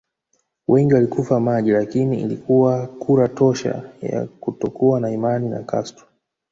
[0.67, 6.07] Wengi walikufa maji lakini ilikuwa kura tosha ya kutokuwa na imani na Castro